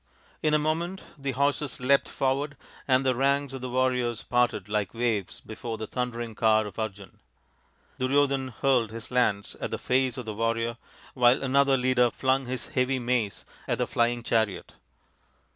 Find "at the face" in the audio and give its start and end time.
9.61-10.17